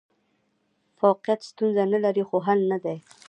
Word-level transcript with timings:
فوقیت 0.97 1.39
ستونزه 1.49 1.83
نه 1.93 1.99
لري، 2.03 2.23
خو 2.29 2.37
حل 2.45 2.59
نه 2.71 2.77
دی. 2.83 2.97